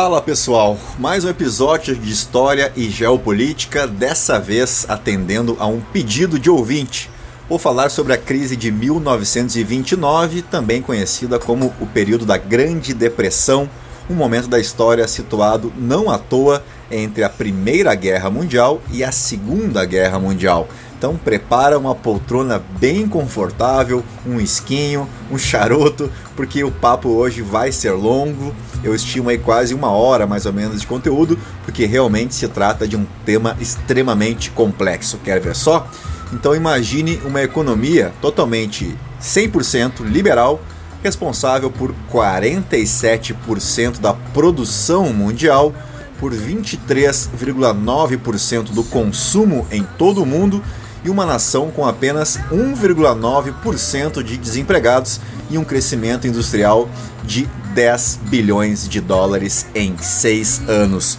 [0.00, 6.38] Fala pessoal, mais um episódio de História e Geopolítica, dessa vez atendendo a um pedido
[6.38, 7.10] de ouvinte.
[7.48, 13.68] Vou falar sobre a crise de 1929, também conhecida como o período da Grande Depressão,
[14.08, 19.10] um momento da história situado não à toa entre a Primeira Guerra Mundial e a
[19.10, 20.68] Segunda Guerra Mundial.
[20.98, 27.70] Então prepara uma poltrona bem confortável, um esquinho, um charuto, porque o papo hoje vai
[27.70, 28.52] ser longo.
[28.82, 32.88] Eu estimo aí quase uma hora mais ou menos de conteúdo, porque realmente se trata
[32.88, 35.18] de um tema extremamente complexo.
[35.18, 35.88] Quer ver só?
[36.32, 38.92] Então imagine uma economia totalmente
[39.22, 40.60] 100% liberal,
[41.00, 45.72] responsável por 47% da produção mundial,
[46.18, 50.60] por 23,9% do consumo em todo o mundo
[51.04, 55.20] e uma nação com apenas 1,9% de desempregados
[55.50, 56.88] e um crescimento industrial
[57.24, 61.18] de 10 bilhões de dólares em seis anos.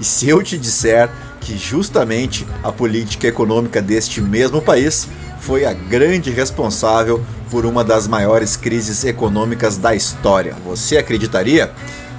[0.00, 5.08] E se eu te disser que justamente a política econômica deste mesmo país
[5.40, 11.70] foi a grande responsável por uma das maiores crises econômicas da história, você acreditaria?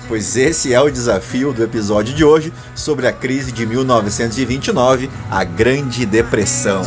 [0.07, 5.43] Pois esse é o desafio do episódio de hoje sobre a crise de 1929, a
[5.43, 6.83] Grande Depressão.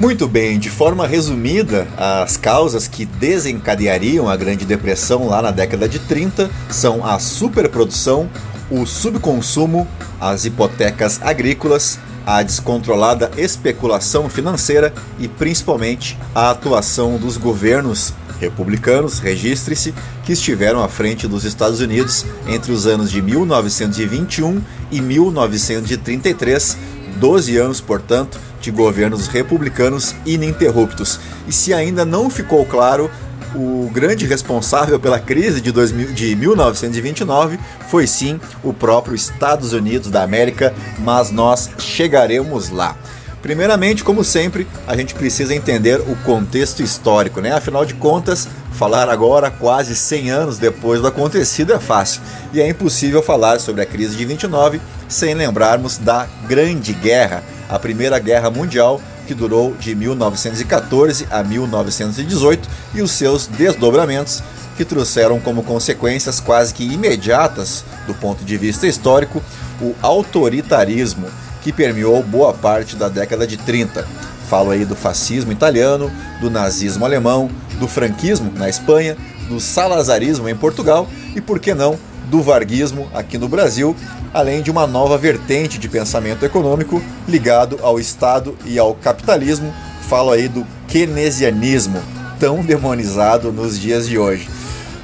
[0.00, 5.88] Muito bem, de forma resumida, as causas que desencadeariam a Grande Depressão lá na década
[5.88, 8.30] de 30 são a superprodução,
[8.70, 9.88] o subconsumo,
[10.20, 11.98] as hipotecas agrícolas,
[12.28, 20.88] a descontrolada especulação financeira e principalmente a atuação dos governos republicanos, registre-se, que estiveram à
[20.90, 26.76] frente dos Estados Unidos entre os anos de 1921 e 1933,
[27.16, 31.18] 12 anos, portanto, de governos republicanos ininterruptos.
[31.46, 33.10] E se ainda não ficou claro,
[33.58, 37.58] o grande responsável pela crise de, 2000, de 1929
[37.88, 42.96] foi sim o próprio Estados Unidos da América, mas nós chegaremos lá.
[43.42, 47.52] Primeiramente, como sempre, a gente precisa entender o contexto histórico, né?
[47.52, 52.20] Afinal de contas, falar agora, quase 100 anos depois do acontecido, é fácil.
[52.52, 57.78] E é impossível falar sobre a crise de 29 sem lembrarmos da Grande Guerra, a
[57.78, 64.42] Primeira Guerra Mundial, que durou de 1914 a 1918, e os seus desdobramentos,
[64.74, 69.42] que trouxeram como consequências quase que imediatas, do ponto de vista histórico,
[69.82, 71.26] o autoritarismo
[71.62, 74.08] que permeou boa parte da década de 30.
[74.48, 79.14] Falo aí do fascismo italiano, do nazismo alemão, do franquismo na Espanha,
[79.46, 81.06] do salazarismo em Portugal
[81.36, 81.98] e, por que não,
[82.30, 83.96] do varguismo aqui no Brasil,
[84.32, 89.74] além de uma nova vertente de pensamento econômico ligado ao Estado e ao capitalismo.
[90.08, 92.00] Falo aí do keynesianismo,
[92.38, 94.48] tão demonizado nos dias de hoje.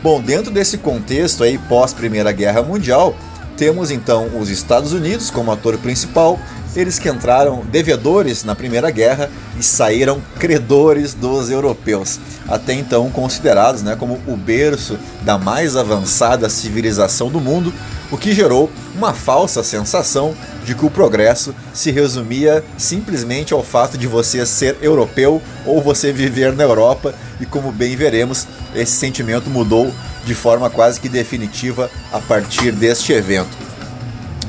[0.03, 3.15] Bom, dentro desse contexto aí pós Primeira Guerra Mundial,
[3.57, 6.39] temos então os Estados Unidos como ator principal,
[6.77, 13.83] eles que entraram devedores na Primeira Guerra e saíram credores dos europeus, até então considerados
[13.83, 17.73] né, como o berço da mais avançada civilização do mundo,
[18.11, 20.35] o que gerou uma falsa sensação
[20.65, 26.13] de que o progresso se resumia simplesmente ao fato de você ser europeu ou você
[26.13, 29.93] viver na Europa, e como bem veremos, esse sentimento mudou
[30.25, 33.57] de forma quase que definitiva a partir deste evento.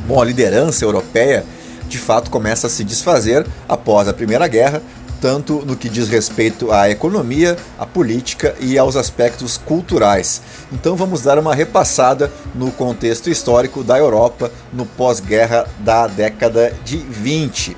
[0.07, 1.43] Bom, a liderança europeia
[1.87, 4.81] de fato começa a se desfazer após a Primeira Guerra,
[5.21, 10.41] tanto no que diz respeito à economia, à política e aos aspectos culturais.
[10.71, 16.97] Então vamos dar uma repassada no contexto histórico da Europa no pós-guerra da década de
[16.97, 17.75] 20.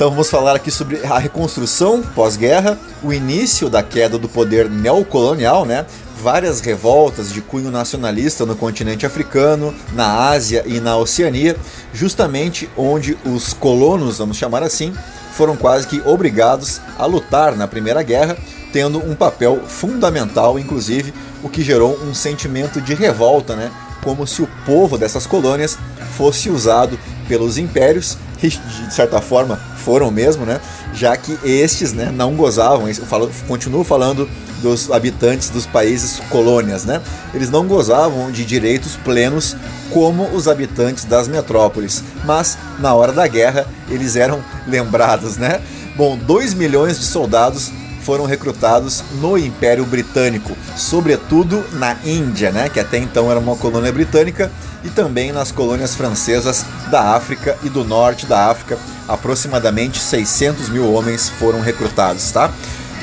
[0.00, 5.66] Então vamos falar aqui sobre a reconstrução pós-guerra, o início da queda do poder neocolonial,
[5.66, 5.84] né?
[6.22, 11.54] várias revoltas de cunho nacionalista no continente africano, na Ásia e na Oceania,
[11.92, 14.94] justamente onde os colonos, vamos chamar assim,
[15.34, 18.38] foram quase que obrigados a lutar na Primeira Guerra,
[18.72, 23.70] tendo um papel fundamental, inclusive, o que gerou um sentimento de revolta, né?
[24.02, 25.76] Como se o povo dessas colônias
[26.16, 26.98] fosse usado
[27.28, 30.60] pelos impérios, de certa forma foram mesmo, né?
[30.92, 34.28] Já que estes né, não gozavam, eu falo, continuo falando
[34.62, 37.00] dos habitantes dos países colônias, né?
[37.34, 39.56] Eles não gozavam de direitos plenos
[39.90, 45.60] como os habitantes das metrópoles, mas na hora da guerra eles eram lembrados, né?
[45.96, 47.72] Bom, 2 milhões de soldados
[48.10, 53.92] foram recrutados no Império Britânico, sobretudo na Índia, né, que até então era uma colônia
[53.92, 54.50] britânica,
[54.82, 58.76] e também nas colônias francesas da África e do norte da África.
[59.06, 62.50] Aproximadamente 600 mil homens foram recrutados, tá?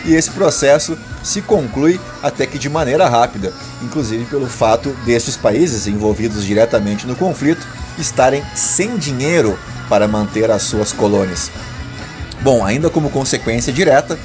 [0.03, 5.87] E esse processo se conclui até que de maneira rápida, inclusive pelo fato destes países
[5.87, 7.65] envolvidos diretamente no conflito
[7.97, 9.57] estarem sem dinheiro
[9.87, 11.49] para manter as suas colônias.
[12.41, 14.17] Bom, ainda como consequência direta,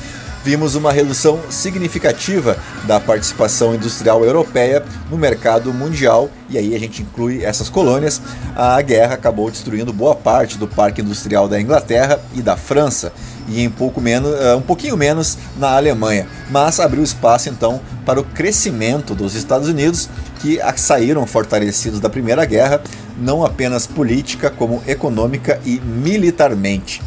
[0.45, 7.03] vimos uma redução significativa da participação industrial europeia no mercado mundial, e aí a gente
[7.03, 8.21] inclui essas colônias.
[8.57, 13.13] A guerra acabou destruindo boa parte do parque industrial da Inglaterra e da França,
[13.49, 18.21] e em pouco menos, eh, um pouquinho menos na Alemanha, mas abriu espaço então para
[18.21, 20.09] o crescimento dos Estados Unidos,
[20.41, 22.83] que saíram fortalecidos da Primeira Guerra,
[23.17, 27.01] não apenas política, como econômica e militarmente.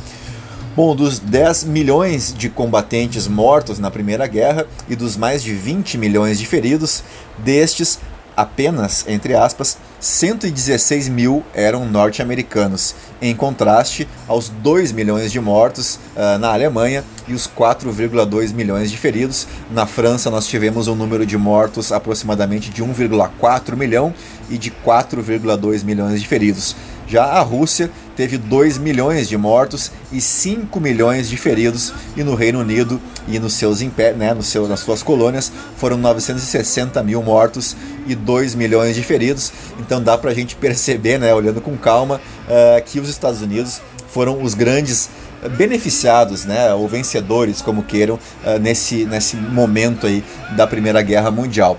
[0.75, 5.98] Bom, dos 10 milhões de combatentes mortos na Primeira Guerra e dos mais de 20
[5.98, 7.01] milhões de feridos,
[7.38, 7.98] destes,
[8.36, 16.38] apenas, entre aspas, 116 mil eram norte-americanos, em contraste aos 2 milhões de mortos uh,
[16.39, 19.48] na Alemanha e os 4,2 milhões de feridos.
[19.71, 24.13] Na França, nós tivemos um número de mortos aproximadamente de 1,4 milhão
[24.50, 26.75] e de 4,2 milhões de feridos.
[27.07, 32.34] Já a Rússia teve 2 milhões de mortos e 5 milhões de feridos, e no
[32.36, 37.75] Reino Unido e nos seus né, no seu, nas suas colônias foram 960 mil mortos
[38.07, 39.52] e 2 milhões de feridos.
[39.80, 43.81] Então dá para a gente perceber, né, olhando com calma, uh, que os Estados Unidos
[44.07, 45.10] foram os grandes
[45.57, 50.24] beneficiados, né, ou vencedores, como queiram, uh, nesse, nesse momento aí
[50.56, 51.78] da Primeira Guerra Mundial.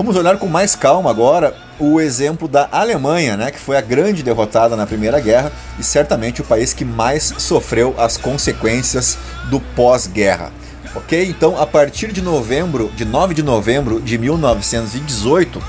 [0.00, 4.22] Vamos olhar com mais calma agora o exemplo da Alemanha, né, que foi a grande
[4.22, 9.18] derrotada na Primeira Guerra e certamente o país que mais sofreu as consequências
[9.50, 10.52] do pós-guerra.
[10.94, 11.28] Ok?
[11.28, 15.62] Então, a partir de novembro, de 9 de novembro de 1918,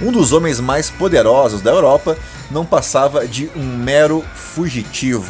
[0.00, 2.16] um dos homens mais poderosos da Europa
[2.52, 5.28] não passava de um mero fugitivo.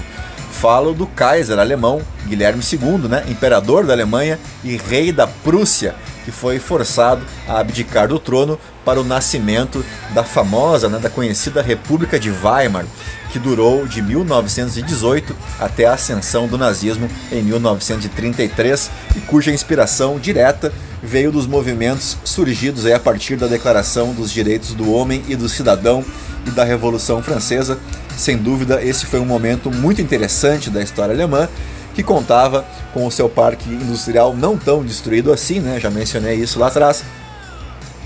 [0.51, 5.95] Falo do Kaiser alemão Guilherme II, né, imperador da Alemanha e rei da Prússia,
[6.25, 9.85] que foi forçado a abdicar do trono para o nascimento
[10.15, 12.85] da famosa, né, da conhecida República de Weimar,
[13.31, 20.73] que durou de 1918 até a ascensão do nazismo em 1933 e cuja inspiração direta
[21.03, 26.05] veio dos movimentos surgidos a partir da Declaração dos Direitos do Homem e do Cidadão
[26.47, 27.79] e da Revolução Francesa.
[28.17, 31.49] Sem dúvida, esse foi um momento muito interessante da história alemã
[31.95, 35.79] que contava com o seu parque industrial não tão destruído assim, né?
[35.79, 37.05] Já mencionei isso lá atrás.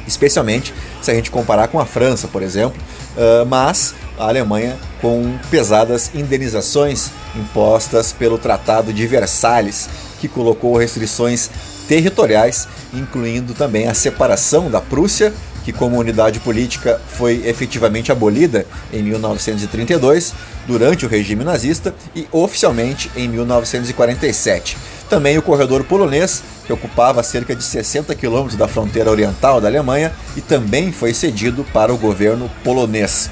[0.07, 0.73] Especialmente
[1.03, 2.81] se a gente comparar com a França, por exemplo,
[3.17, 9.89] uh, mas a Alemanha com pesadas indenizações impostas pelo Tratado de Versalhes,
[10.21, 11.51] que colocou restrições
[11.87, 15.33] territoriais, incluindo também a separação da Prússia
[15.67, 20.33] que como unidade política foi efetivamente abolida em 1932,
[20.65, 24.77] durante o regime nazista, e oficialmente em 1947.
[25.11, 30.13] Também o corredor polonês, que ocupava cerca de 60 quilômetros da fronteira oriental da Alemanha
[30.37, 33.29] e também foi cedido para o governo polonês.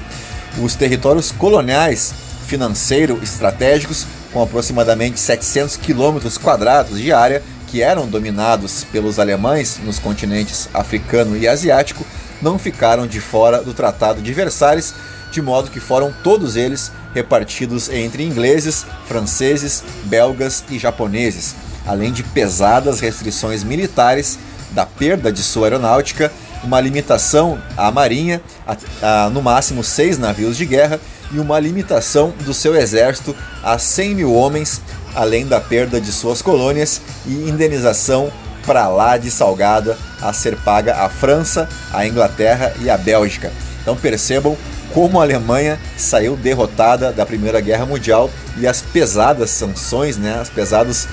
[0.61, 2.13] Os territórios coloniais
[2.47, 10.67] financeiro-estratégicos, com aproximadamente 700 quilômetros quadrados de área, que eram dominados pelos alemães nos continentes
[10.73, 12.05] africano e asiático,
[12.41, 14.93] não ficaram de fora do Tratado de Versalhes,
[15.31, 22.23] de modo que foram todos eles repartidos entre ingleses, franceses, belgas e japoneses, além de
[22.23, 24.37] pesadas restrições militares
[24.71, 26.31] da perda de sua aeronáutica,
[26.63, 30.99] uma limitação à marinha, a, a, no máximo seis navios de guerra,
[31.31, 34.81] e uma limitação do seu exército a 100 mil homens,
[35.15, 38.31] além da perda de suas colônias e indenização
[38.65, 43.51] para lá de salgada a ser paga à França, à Inglaterra e à Bélgica.
[43.81, 44.57] Então percebam
[44.93, 50.49] como a Alemanha saiu derrotada da Primeira Guerra Mundial e as pesadas sanções, né, as
[50.49, 51.07] pesadas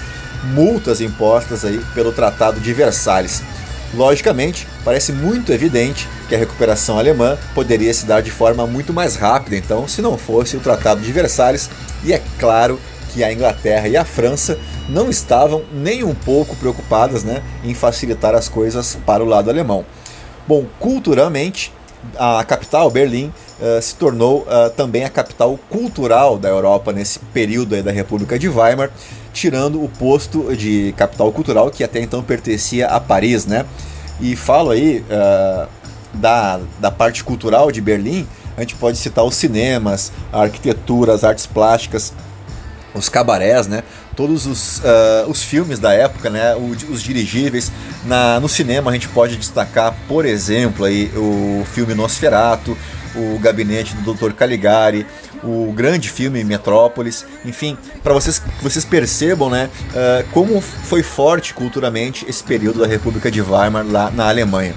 [0.45, 3.43] multas impostas aí pelo Tratado de Versalhes.
[3.95, 9.17] Logicamente, parece muito evidente que a recuperação alemã poderia se dar de forma muito mais
[9.17, 11.69] rápida, então, se não fosse o Tratado de Versalhes,
[12.03, 12.81] e é claro
[13.13, 18.35] que a Inglaterra e a França não estavam nem um pouco preocupadas né, em facilitar
[18.35, 19.85] as coisas para o lado alemão.
[20.47, 21.73] Bom, culturalmente,
[22.19, 27.81] a capital, Berlim, uh, se tornou uh, também a capital cultural da Europa nesse período
[27.83, 28.91] da República de Weimar,
[29.33, 33.65] tirando o posto de capital cultural que até então pertencia a Paris, né?
[34.21, 35.69] E falo aí uh,
[36.15, 38.27] da, da parte cultural de Berlim,
[38.57, 42.13] a gente pode citar os cinemas, a arquitetura, as artes plásticas,
[42.95, 43.83] os cabarés, né?
[44.17, 46.55] Todos os, uh, os filmes da época, né?
[46.57, 47.73] Os dirigíveis.
[48.05, 52.77] Na, no cinema a gente pode destacar, por exemplo, aí, o filme Nosferato,
[53.15, 54.33] o Gabinete do Dr.
[54.33, 55.07] Caligari,
[55.43, 62.25] o grande filme Metrópolis, enfim, para vocês vocês percebam, né, uh, como foi forte culturalmente
[62.29, 64.75] esse período da República de Weimar lá na Alemanha.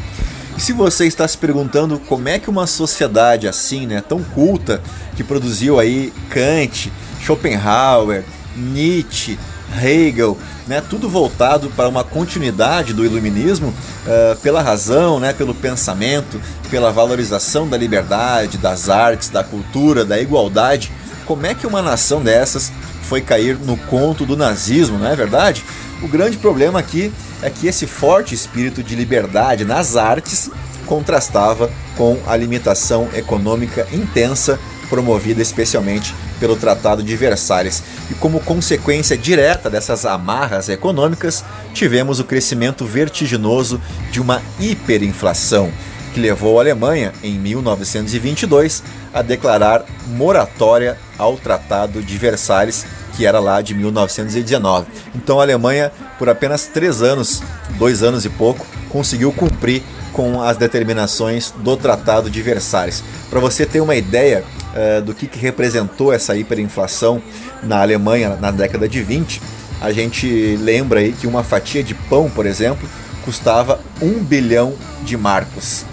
[0.57, 4.81] E se você está se perguntando como é que uma sociedade assim, né, tão culta,
[5.15, 6.91] que produziu aí Kant,
[7.25, 8.23] Schopenhauer,
[8.55, 9.37] Nietzsche,
[9.81, 16.39] Hegel, né, tudo voltado para uma continuidade do iluminismo uh, pela razão, né, pelo pensamento,
[16.69, 20.91] pela valorização da liberdade, das artes, da cultura, da igualdade.
[21.25, 22.71] Como é que uma nação dessas
[23.03, 25.65] foi cair no conto do nazismo, não é verdade?
[26.01, 30.49] O grande problema aqui é que esse forte espírito de liberdade nas artes
[30.85, 37.83] contrastava com a limitação econômica intensa promovida especialmente pelo Tratado de Versalhes.
[38.09, 45.71] E como consequência direta dessas amarras econômicas, tivemos o crescimento vertiginoso de uma hiperinflação,
[46.13, 53.39] que levou a Alemanha, em 1922, a declarar moratória ao Tratado de Versalhes, que era
[53.39, 54.87] lá de 1919.
[55.13, 57.41] Então a Alemanha, por apenas três anos,
[57.77, 63.03] dois anos e pouco, conseguiu cumprir com as determinações do Tratado de Versalhes.
[63.29, 67.21] Para você ter uma ideia uh, do que, que representou essa hiperinflação
[67.63, 69.41] na Alemanha na década de 20,
[69.81, 72.87] a gente lembra aí que uma fatia de pão, por exemplo,
[73.23, 75.85] custava um bilhão de marcos.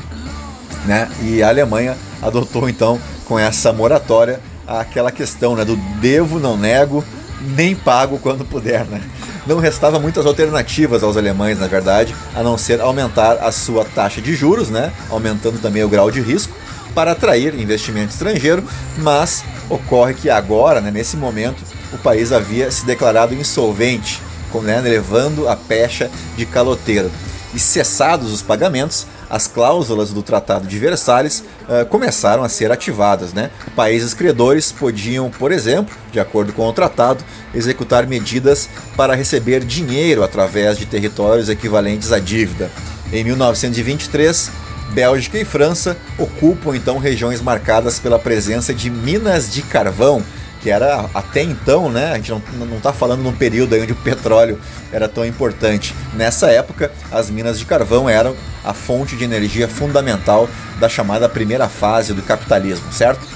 [0.86, 1.08] Né?
[1.22, 7.04] E a Alemanha adotou então com essa moratória aquela questão né, do devo, não nego,
[7.40, 8.84] nem pago quando puder.
[8.86, 9.00] Né?
[9.46, 14.20] não restava muitas alternativas aos alemães, na verdade, a não ser aumentar a sua taxa
[14.20, 16.54] de juros, né, aumentando também o grau de risco,
[16.94, 18.64] para atrair investimento estrangeiro,
[18.98, 24.20] mas ocorre que agora, né, nesse momento, o país havia se declarado insolvente,
[24.62, 27.10] né, levando a pecha de caloteiro.
[27.54, 33.32] E cessados os pagamentos, as cláusulas do Tratado de Versalhes uh, começaram a ser ativadas.
[33.32, 33.50] Né?
[33.74, 40.22] Países credores podiam, por exemplo, de acordo com o tratado, executar medidas para receber dinheiro
[40.22, 42.70] através de territórios equivalentes à dívida.
[43.10, 44.50] Em 1923,
[44.92, 50.22] Bélgica e França ocupam então regiões marcadas pela presença de minas de carvão
[50.62, 52.12] que era até então, né?
[52.12, 54.60] A gente não está falando num período onde o petróleo
[54.92, 55.92] era tão importante.
[56.14, 61.68] Nessa época, as minas de carvão eram a fonte de energia fundamental da chamada primeira
[61.68, 63.26] fase do capitalismo, certo?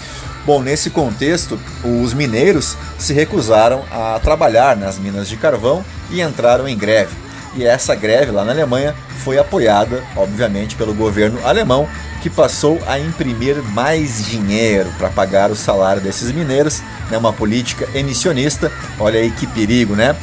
[0.47, 6.69] Bom, nesse contexto, os mineiros se recusaram a trabalhar nas minas de carvão e entraram
[6.69, 7.26] em greve.
[7.57, 8.95] E essa greve lá na Alemanha
[9.25, 11.89] foi apoiada, obviamente, pelo governo alemão,
[12.23, 17.89] que passou a imprimir mais dinheiro para pagar o salário desses mineiros, né, uma política
[17.95, 18.71] emissionista.
[19.01, 20.15] Olha aí que perigo, né?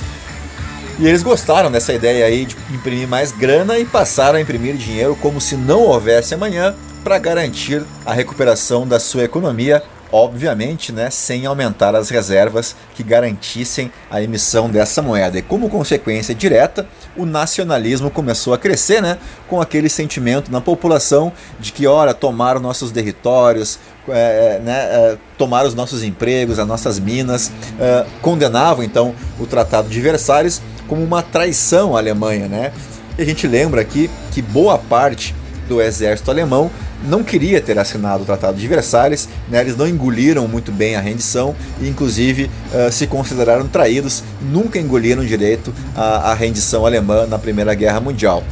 [1.00, 5.18] E eles gostaram dessa ideia aí de imprimir mais grana e passaram a imprimir dinheiro
[5.20, 9.82] como se não houvesse amanhã para garantir a recuperação da sua economia
[10.13, 15.39] obviamente, né, sem aumentar as reservas que garantissem a emissão dessa moeda.
[15.39, 19.17] E como consequência direta, o nacionalismo começou a crescer, né,
[19.50, 25.17] com aquele sentimento na população de que, ora, tomar nossos territórios, é, é, né, é,
[25.36, 31.03] tomar os nossos empregos, as nossas minas, é, condenavam então o Tratado de Versalhes como
[31.03, 32.48] uma traição à Alemanha.
[32.48, 32.72] Né?
[33.17, 35.34] E a gente lembra aqui que boa parte
[35.67, 36.70] do exército alemão
[37.05, 39.62] não queria ter assinado o Tratado de Versalhes, né?
[39.62, 45.25] eles não engoliram muito bem a rendição e, inclusive, uh, se consideraram traídos, nunca engoliram
[45.25, 48.43] direito a, a rendição alemã na Primeira Guerra Mundial.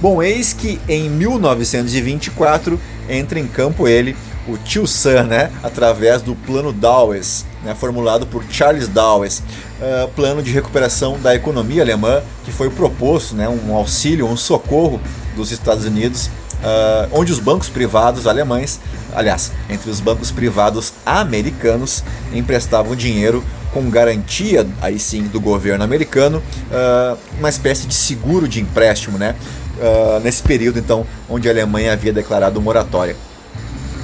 [0.00, 4.14] Bom, eis que em 1924 entra em campo ele,
[4.46, 9.42] o tio Sam, né, através do Plano Dawes, né, formulado por Charles Dawes,
[9.80, 15.00] uh, plano de recuperação da economia alemã, que foi proposto, né, um auxílio, um socorro
[15.34, 18.80] dos Estados Unidos uh, onde os bancos privados alemães,
[19.14, 26.42] aliás, entre os bancos privados americanos, emprestavam dinheiro com garantia, aí sim, do governo americano,
[26.70, 29.34] uh, uma espécie de seguro de empréstimo, né?
[29.78, 33.14] Uh, nesse período, então, onde a Alemanha havia declarado moratória.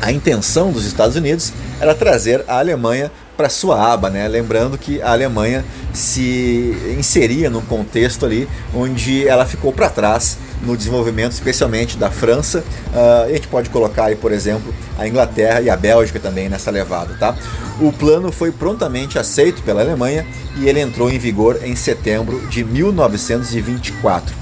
[0.00, 4.26] A intenção dos Estados Unidos era trazer a Alemanha para sua aba, né?
[4.28, 10.76] Lembrando que a Alemanha se inseria num contexto ali onde ela ficou para trás no
[10.76, 12.64] desenvolvimento, especialmente da França.
[12.92, 16.70] Uh, a gente pode colocar aí, por exemplo, a Inglaterra e a Bélgica também nessa
[16.70, 17.36] levada, tá?
[17.80, 20.26] O plano foi prontamente aceito pela Alemanha
[20.56, 24.34] e ele entrou em vigor em setembro de 1924.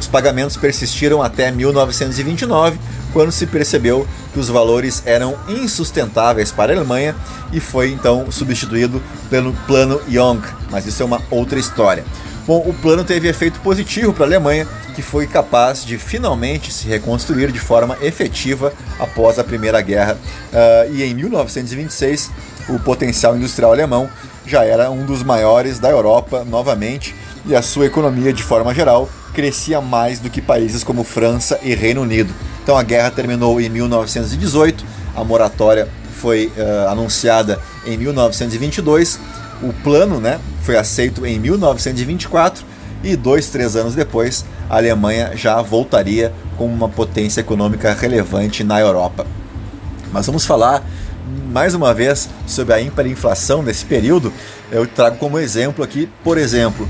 [0.00, 2.78] Os pagamentos persistiram até 1929
[3.18, 7.16] quando se percebeu que os valores eram insustentáveis para a Alemanha
[7.52, 12.04] e foi então substituído pelo Plano Young, mas isso é uma outra história.
[12.46, 16.86] Bom, o plano teve efeito positivo para a Alemanha, que foi capaz de finalmente se
[16.86, 20.16] reconstruir de forma efetiva após a Primeira Guerra.
[20.52, 22.30] Uh, e em 1926,
[22.68, 24.08] o potencial industrial alemão
[24.46, 29.08] já era um dos maiores da Europa novamente, e a sua economia, de forma geral,
[29.38, 32.34] crescia mais do que países como França e Reino Unido.
[32.60, 35.88] Então a guerra terminou em 1918, a moratória
[36.20, 39.20] foi uh, anunciada em 1922,
[39.62, 42.64] o plano né, foi aceito em 1924
[43.04, 48.80] e dois, três anos depois a Alemanha já voltaria como uma potência econômica relevante na
[48.80, 49.24] Europa.
[50.12, 50.84] Mas vamos falar
[51.52, 54.32] mais uma vez sobre a hiperinflação nesse período.
[54.72, 56.88] Eu trago como exemplo aqui, por exemplo,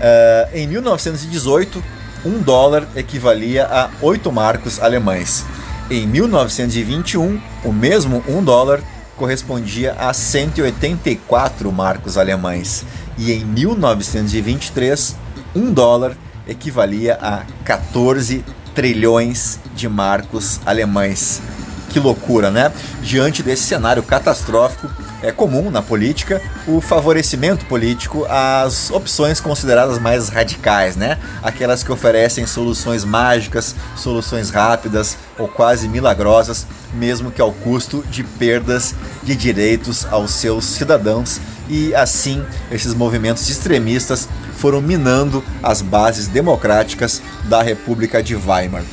[0.00, 1.82] uh, em 1918,
[2.24, 5.44] um dólar equivalia a 8 marcos alemães.
[5.90, 8.80] Em 1921, o mesmo um dólar
[9.16, 12.84] correspondia a 184 marcos alemães.
[13.18, 15.16] E em 1923,
[15.54, 16.16] um dólar
[16.46, 21.42] equivalia a 14 trilhões de marcos alemães.
[21.90, 22.72] Que loucura, né?
[23.02, 24.88] Diante desse cenário catastrófico,
[25.22, 31.18] é comum na política o favorecimento político às opções consideradas mais radicais, né?
[31.42, 38.22] Aquelas que oferecem soluções mágicas, soluções rápidas ou quase milagrosas, mesmo que ao custo de
[38.22, 41.40] perdas de direitos aos seus cidadãos.
[41.68, 48.84] E assim, esses movimentos extremistas foram minando as bases democráticas da República de Weimar.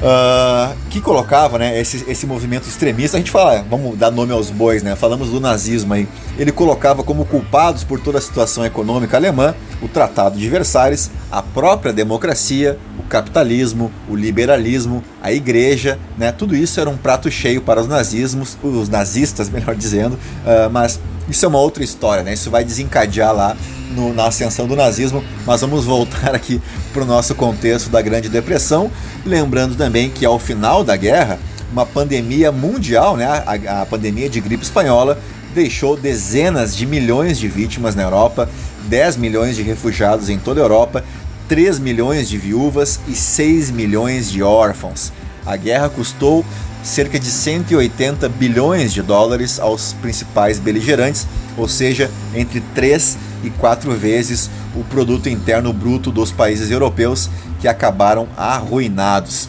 [0.00, 4.48] Uh, que colocava né, esse, esse movimento extremista, a gente fala, vamos dar nome aos
[4.48, 4.96] bois, né?
[4.96, 6.08] Falamos do nazismo aí.
[6.38, 11.42] Ele colocava como culpados por toda a situação econômica alemã o Tratado de Versalhes, a
[11.42, 16.32] própria democracia, o capitalismo, o liberalismo, a igreja, né?
[16.32, 21.00] Tudo isso era um prato cheio para os nazismos, os nazistas, melhor dizendo, uh, mas
[21.30, 22.34] isso é uma outra história, né?
[22.34, 23.56] Isso vai desencadear lá
[23.94, 26.60] no, na ascensão do nazismo, mas vamos voltar aqui
[26.92, 28.90] para o nosso contexto da Grande Depressão,
[29.24, 31.38] lembrando também que ao final da guerra,
[31.72, 35.18] uma pandemia mundial, né, a, a pandemia de gripe espanhola,
[35.54, 38.48] deixou dezenas de milhões de vítimas na Europa,
[38.88, 41.04] 10 milhões de refugiados em toda a Europa,
[41.48, 45.12] 3 milhões de viúvas e 6 milhões de órfãos.
[45.44, 46.44] A guerra custou
[46.82, 53.90] cerca de 180 bilhões de dólares aos principais beligerantes, ou seja, entre 3 e 4
[53.92, 57.28] vezes o produto interno bruto dos países europeus
[57.60, 59.48] que acabaram arruinados.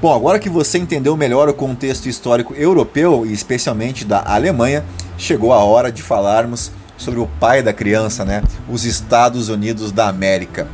[0.00, 4.84] Bom, agora que você entendeu melhor o contexto histórico europeu e especialmente da Alemanha,
[5.16, 8.42] chegou a hora de falarmos sobre o pai da criança, né?
[8.68, 10.66] Os Estados Unidos da América.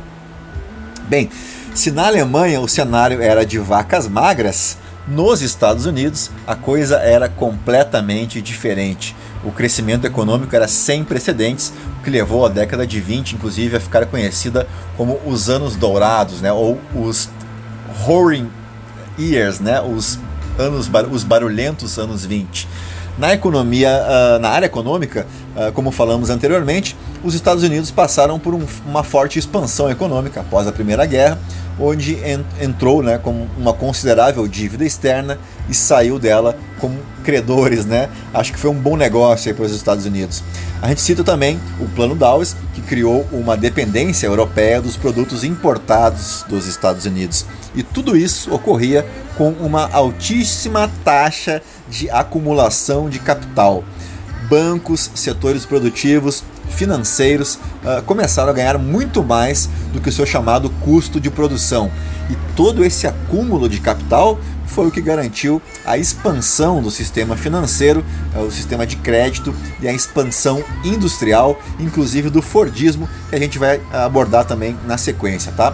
[1.07, 1.29] Bem,
[1.73, 7.27] se na Alemanha o cenário era de vacas magras, nos Estados Unidos, a coisa era
[7.27, 9.15] completamente diferente.
[9.43, 13.79] O crescimento econômico era sem precedentes, o que levou a década de 20, inclusive, a
[13.79, 16.51] ficar conhecida como os anos dourados, né?
[16.51, 17.29] ou os
[18.05, 18.49] Roaring
[19.19, 19.81] Years, né?
[19.81, 20.17] os,
[20.57, 22.67] anos, os barulhentos anos 20.
[23.17, 28.55] Na economia, uh, na área econômica, uh, como falamos anteriormente, os Estados Unidos passaram por
[28.55, 31.37] um, uma forte expansão econômica após a Primeira Guerra,
[31.79, 32.17] onde
[32.61, 37.85] entrou né, com uma considerável dívida externa e saiu dela como credores.
[37.85, 38.09] Né?
[38.33, 40.43] Acho que foi um bom negócio para os Estados Unidos.
[40.81, 46.43] A gente cita também o Plano Dawes, que criou uma dependência europeia dos produtos importados
[46.49, 47.45] dos Estados Unidos.
[47.73, 49.05] E tudo isso ocorria
[49.37, 53.83] com uma altíssima taxa de acumulação de capital.
[54.49, 60.69] Bancos, setores produtivos, financeiros uh, começaram a ganhar muito mais do que o seu chamado
[60.81, 61.91] custo de produção.
[62.29, 68.03] E todo esse acúmulo de capital foi o que garantiu a expansão do sistema financeiro,
[68.35, 73.57] uh, o sistema de crédito e a expansão industrial, inclusive do Fordismo, que a gente
[73.57, 75.73] vai abordar também na sequência, tá?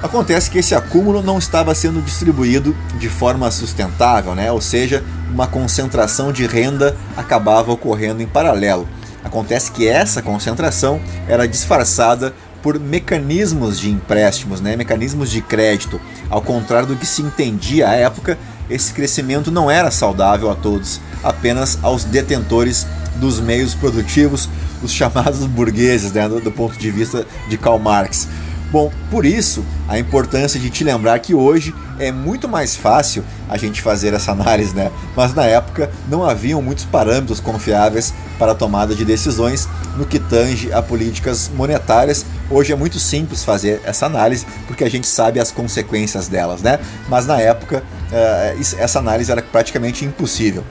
[0.00, 4.50] Acontece que esse acúmulo não estava sendo distribuído de forma sustentável, né?
[4.52, 8.88] ou seja, uma concentração de renda acabava ocorrendo em paralelo.
[9.24, 14.76] Acontece que essa concentração era disfarçada por mecanismos de empréstimos, né?
[14.76, 16.00] mecanismos de crédito.
[16.28, 21.00] Ao contrário do que se entendia à época, esse crescimento não era saudável a todos,
[21.22, 24.48] apenas aos detentores dos meios produtivos,
[24.82, 26.28] os chamados burgueses, né?
[26.28, 28.28] do, do ponto de vista de Karl Marx.
[28.70, 33.56] Bom, por isso a importância de te lembrar que hoje é muito mais fácil a
[33.56, 34.90] gente fazer essa análise, né?
[35.16, 40.18] Mas na época não haviam muitos parâmetros confiáveis para a tomada de decisões no que
[40.18, 45.38] tange a políticas monetárias, Hoje é muito simples fazer essa análise porque a gente sabe
[45.38, 46.78] as consequências delas, né?
[47.06, 50.64] Mas na época uh, essa análise era praticamente impossível.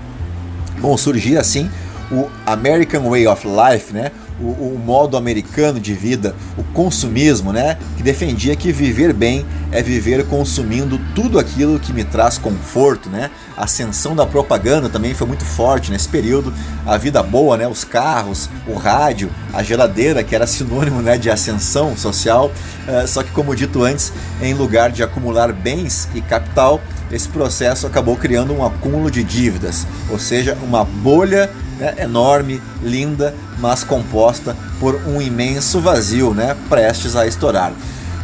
[0.79, 1.69] Bom, surgia assim
[2.11, 4.11] o American Way of Life, né?
[4.39, 7.77] O, o, modo americano de vida, o consumismo, né?
[7.95, 13.31] Que defendia que viver bem é viver consumindo tudo aquilo que me traz conforto, né?
[13.55, 16.53] A ascensão da propaganda também foi muito forte nesse período.
[16.85, 17.67] A vida boa, né?
[17.67, 22.51] Os carros, o rádio, a geladeira, que era sinônimo né, de ascensão social.
[22.87, 26.79] Uh, só que, como dito antes, em lugar de acumular bens e capital,
[27.11, 33.33] esse processo acabou criando um acúmulo de dívidas, ou seja, uma bolha né, enorme, linda,
[33.59, 37.73] mas composta por um imenso vazio, né, prestes a estourar.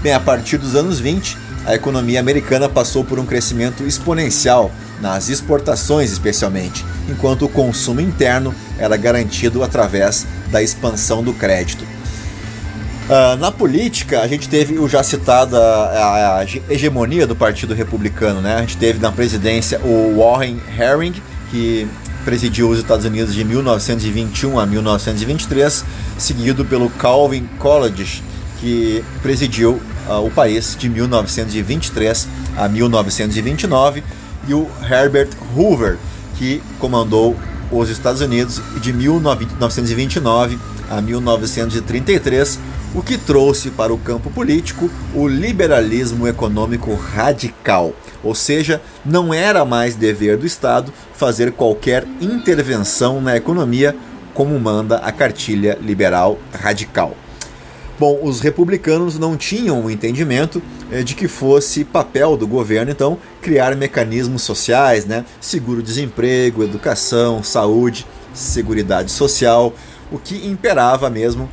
[0.02, 5.30] Bem, a partir dos anos 20, a economia americana passou por um crescimento exponencial, nas
[5.30, 11.86] exportações especialmente, enquanto o consumo interno era garantido através da expansão do crédito.
[13.04, 18.40] Uh, na política, a gente teve o já citado a, a, hegemonia do Partido Republicano,
[18.40, 18.56] né?
[18.56, 21.14] A gente teve na presidência o Warren Herring,
[21.52, 21.86] que
[22.24, 25.86] presidiu os Estados Unidos de 1921 a 1923,
[26.18, 28.24] seguido pelo Calvin Coolidge,
[28.60, 34.04] que presidiu uh, o país de 1923 a 1929,
[34.48, 35.98] e o Herbert Hoover,
[36.38, 37.36] que comandou
[37.72, 40.60] os Estados Unidos de 1929
[40.90, 42.60] a 1933
[42.94, 49.66] o que trouxe para o campo político o liberalismo econômico radical, ou seja, não era
[49.66, 53.96] mais dever do Estado fazer qualquer intervenção na economia,
[54.34, 57.16] como manda a cartilha liberal radical.
[58.00, 63.18] Bom, os republicanos não tinham o entendimento eh, de que fosse papel do governo, então,
[63.42, 65.24] criar mecanismos sociais, né?
[65.40, 69.74] seguro-desemprego, educação, saúde, seguridade social,
[70.12, 71.48] o que imperava mesmo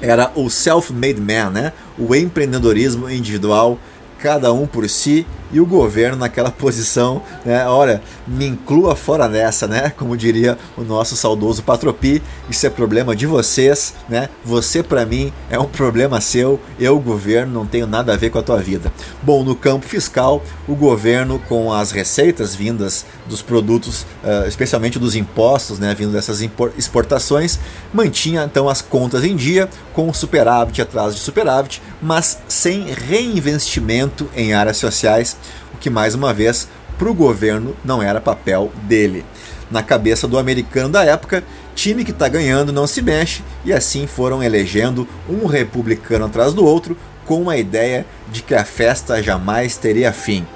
[0.00, 1.72] era o self-made man, né?
[1.98, 3.78] o empreendedorismo individual,
[4.18, 7.66] cada um por si e o governo naquela posição, né?
[7.66, 9.92] Olha, me inclua fora dessa, né?
[9.96, 14.28] Como diria o nosso saudoso Patropi, isso é problema de vocês, né?
[14.44, 18.38] Você para mim é um problema seu, eu governo não tenho nada a ver com
[18.38, 18.92] a tua vida.
[19.22, 25.14] Bom, no campo fiscal, o governo com as receitas vindas dos produtos, uh, especialmente dos
[25.14, 26.40] impostos, né, vindo dessas
[26.76, 27.58] exportações,
[27.92, 34.54] mantinha então as contas em dia com superávit atrás de superávit, mas sem reinvestimento em
[34.54, 35.36] áreas sociais
[35.80, 39.24] que mais uma vez para o governo não era papel dele.
[39.70, 41.42] Na cabeça do americano da época,
[41.74, 46.64] time que está ganhando não se mexe e assim foram elegendo um republicano atrás do
[46.64, 50.46] outro com a ideia de que a festa jamais teria fim.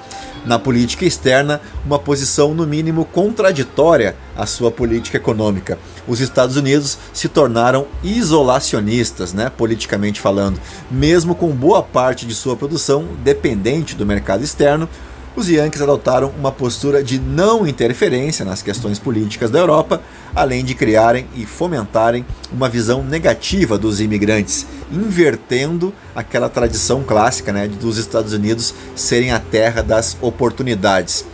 [0.45, 5.79] Na política externa, uma posição no mínimo contraditória à sua política econômica.
[6.07, 10.59] Os Estados Unidos se tornaram isolacionistas, né, politicamente falando,
[10.91, 14.87] mesmo com boa parte de sua produção dependente do mercado externo
[15.35, 20.01] os Yankees adotaram uma postura de não interferência nas questões políticas da Europa,
[20.33, 27.67] além de criarem e fomentarem uma visão negativa dos imigrantes, invertendo aquela tradição clássica né,
[27.67, 31.25] dos Estados Unidos serem a terra das oportunidades.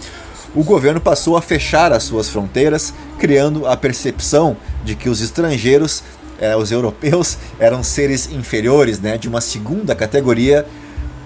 [0.56, 6.04] O governo passou a fechar as suas fronteiras, criando a percepção de que os estrangeiros,
[6.40, 10.66] eh, os europeus, eram seres inferiores, né, de uma segunda categoria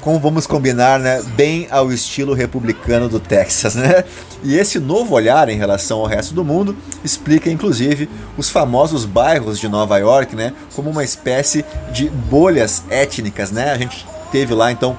[0.05, 4.03] como vamos combinar, né, bem ao estilo republicano do Texas, né?
[4.43, 9.59] E esse novo olhar em relação ao resto do mundo explica inclusive os famosos bairros
[9.59, 13.71] de Nova York, né, como uma espécie de bolhas étnicas, né?
[13.71, 14.95] A gente teve lá então,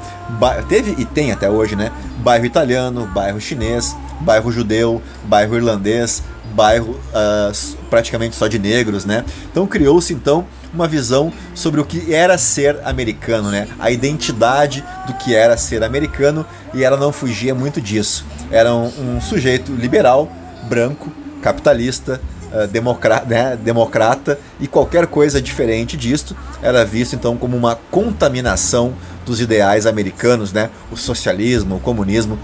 [0.68, 6.20] teve e tem até hoje, né, bairro italiano, bairro chinês, bairro judeu, bairro irlandês,
[6.52, 9.24] bairro uh, praticamente só de negros, né?
[9.52, 10.44] Então criou-se então
[10.76, 13.66] uma visão sobre o que era ser americano, né?
[13.78, 18.24] A identidade do que era ser americano e ela não fugia muito disso.
[18.50, 20.30] Era um, um sujeito liberal,
[20.68, 21.10] branco,
[21.42, 22.20] capitalista,
[22.52, 23.56] uh, democrata, né?
[23.56, 30.52] democrata e qualquer coisa diferente disto era visto então como uma contaminação dos ideais americanos,
[30.52, 30.70] né?
[30.92, 32.38] O socialismo, o comunismo.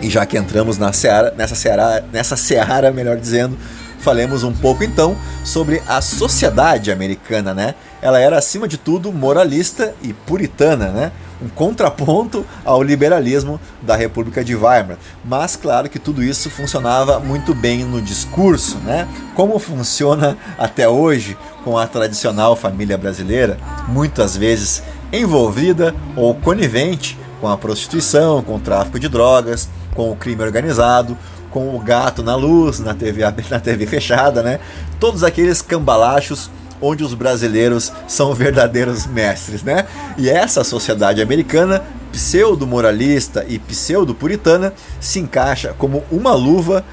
[0.00, 3.58] E já que entramos na seara, nessa seara, nessa seara, melhor dizendo,
[4.00, 7.74] falemos um pouco então sobre a sociedade americana, né?
[8.02, 11.12] Ela era acima de tudo moralista e puritana, né?
[11.42, 14.98] Um contraponto ao liberalismo da República de Weimar.
[15.24, 19.08] Mas claro que tudo isso funcionava muito bem no discurso, né?
[19.34, 23.58] Como funciona até hoje com a tradicional família brasileira,
[23.88, 24.82] muitas vezes
[25.12, 31.16] envolvida ou conivente com a prostituição, com o tráfico de drogas, com o crime organizado,
[31.50, 34.60] com o gato na luz, na TV, na TV fechada, né?
[34.98, 39.86] Todos aqueles cambalachos onde os brasileiros são verdadeiros mestres, né?
[40.16, 41.82] E essa sociedade americana,
[42.12, 46.84] pseudo-moralista e pseudo-puritana, se encaixa como uma luva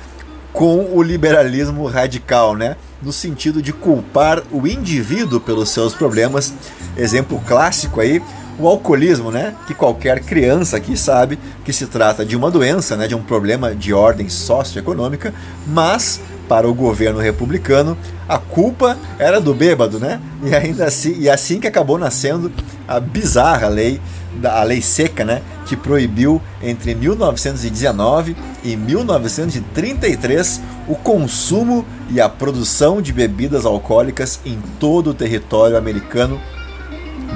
[0.52, 2.76] com o liberalismo radical, né?
[3.02, 6.54] No sentido de culpar o indivíduo pelos seus problemas.
[6.98, 8.22] Exemplo clássico aí,
[8.60, 9.56] o alcoolismo, né?
[9.66, 13.08] Que qualquer criança aqui sabe que se trata de uma doença, né?
[13.08, 15.34] De um problema de ordem socioeconômica,
[15.66, 20.20] mas para o governo republicano a culpa era do bêbado, né?
[20.44, 22.52] E ainda assim, e assim que acabou nascendo
[22.88, 24.00] a bizarra lei
[24.44, 33.02] a lei seca, né, que proibiu entre 1919 e 1933 o consumo e a produção
[33.02, 36.40] de bebidas alcoólicas em todo o território americano,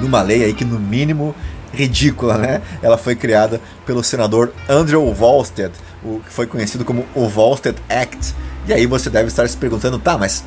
[0.00, 1.34] numa lei aí que no mínimo
[1.72, 2.62] ridícula, né?
[2.82, 5.72] Ela foi criada pelo senador Andrew Volstead,
[6.04, 8.34] o que foi conhecido como o Volstead Act.
[8.66, 10.44] E aí você deve estar se perguntando, tá, mas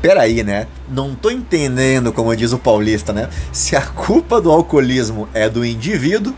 [0.00, 0.66] peraí, né?
[0.90, 3.28] Não tô entendendo, como diz o paulista, né?
[3.52, 6.34] Se a culpa do alcoolismo é do indivíduo,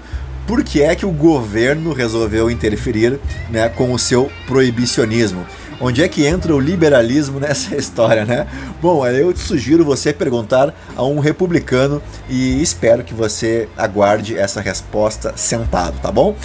[0.47, 5.47] por que é que o governo resolveu interferir né, com o seu proibicionismo?
[5.81, 8.47] Onde é que entra o liberalismo nessa história, né?
[8.81, 14.61] Bom, eu te sugiro você perguntar a um republicano e espero que você aguarde essa
[14.61, 16.37] resposta sentado, tá bom?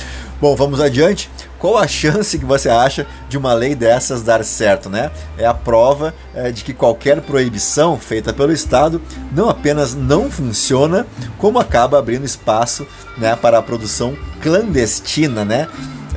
[0.42, 1.30] Bom, vamos adiante.
[1.60, 5.12] Qual a chance que você acha de uma lei dessas dar certo, né?
[5.38, 9.02] É a prova é, de que qualquer proibição feita pelo Estado
[9.34, 11.06] não apenas não funciona,
[11.38, 12.88] como acaba abrindo espaço
[13.18, 15.68] né, para a produção clandestina, né?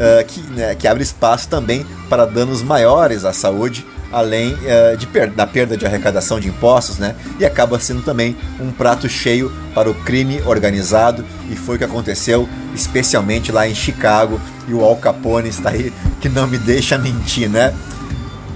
[0.03, 5.07] Uh, que, né, que abre espaço também para danos maiores à saúde além uh, de
[5.07, 7.15] per da perda de arrecadação de impostos, né?
[7.41, 11.85] E acaba sendo também um prato cheio para o crime organizado e foi o que
[11.85, 16.99] aconteceu especialmente lá em Chicago e o Al Capone está aí que não me deixa
[16.99, 17.73] mentir, né?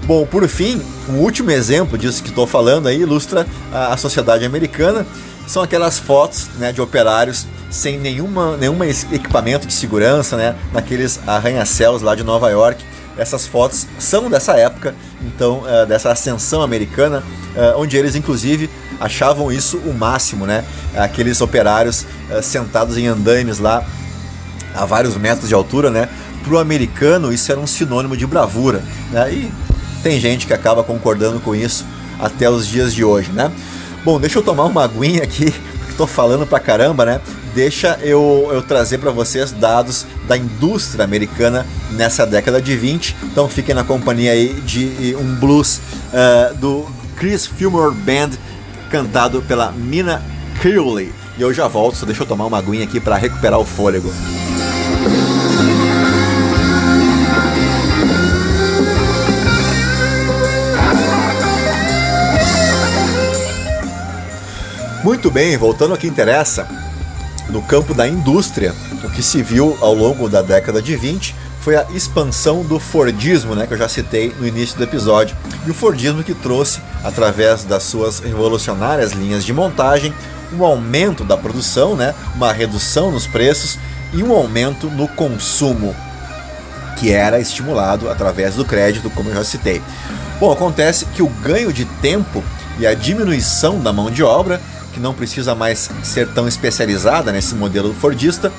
[0.05, 5.05] Bom, por fim, um último exemplo disso que estou falando aí ilustra a sociedade americana.
[5.47, 12.01] São aquelas fotos né, de operários sem nenhuma, nenhum equipamento de segurança, né, naqueles arranha-céus
[12.01, 12.83] lá de Nova York
[13.17, 17.23] essas fotos são dessa época, então, uh, dessa ascensão americana,
[17.55, 20.63] uh, onde eles, inclusive, achavam isso o máximo, né?
[20.95, 23.83] Aqueles operários uh, sentados em andaimes lá,
[24.75, 26.07] a vários metros de altura, né?
[26.43, 29.33] Para o americano, isso era um sinônimo de bravura, né?
[29.33, 29.51] E
[30.03, 31.85] tem gente que acaba concordando com isso
[32.19, 33.51] até os dias de hoje, né?
[34.07, 37.19] Bom, deixa eu tomar uma aguinha aqui, porque estou falando pra caramba, né?
[37.53, 43.17] deixa eu, eu trazer para vocês dados da indústria americana nessa década de 20.
[43.23, 45.81] Então fiquem na companhia aí de um blues
[46.13, 46.85] uh, do
[47.17, 48.29] Chris Fillmore Band,
[48.89, 50.23] cantado pela Mina
[50.61, 51.11] Curley.
[51.37, 54.09] E eu já volto, só deixa eu tomar uma aguinha aqui para recuperar o fôlego.
[65.03, 66.67] Muito bem, voltando ao que interessa,
[67.49, 71.75] no campo da indústria, o que se viu ao longo da década de 20 foi
[71.75, 75.37] a expansão do Fordismo, né, que eu já citei no início do episódio.
[75.65, 80.13] E o Fordismo que trouxe, através das suas revolucionárias linhas de montagem,
[80.51, 83.77] um aumento da produção, né, uma redução nos preços
[84.13, 85.95] e um aumento no consumo,
[86.97, 89.81] que era estimulado através do crédito, como eu já citei.
[90.39, 92.43] Bom, acontece que o ganho de tempo
[92.79, 94.59] e a diminuição da mão de obra
[94.97, 98.51] que não precisa mais ser tão especializada nesse modelo Fordista,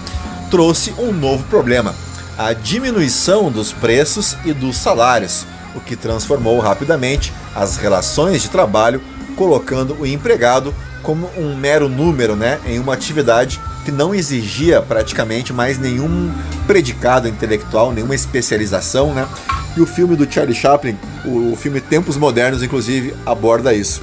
[0.48, 1.94] trouxe um novo problema:
[2.38, 9.02] a diminuição dos preços e dos salários, o que transformou rapidamente as relações de trabalho,
[9.34, 10.72] colocando o empregado
[11.02, 16.32] como um mero número né, em uma atividade que não exigia praticamente mais nenhum
[16.66, 19.12] predicado intelectual, nenhuma especialização.
[19.12, 19.26] Né?
[19.76, 24.02] E o filme do Charlie Chaplin, o filme Tempos Modernos, inclusive, aborda isso.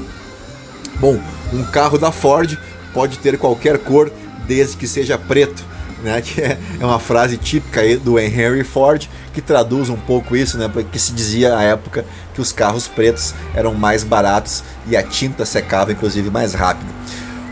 [1.00, 1.20] Bom,
[1.54, 2.58] um carro da Ford
[2.94, 4.12] pode ter qualquer cor
[4.48, 5.64] desde que seja preto,
[6.04, 6.22] né?
[6.24, 10.70] Que é, é uma frase típica do Henry Ford que traduz um pouco isso, né?
[10.72, 15.46] Porque se dizia à época que os carros pretos eram mais baratos e a tinta
[15.46, 16.90] secava inclusive mais rápido.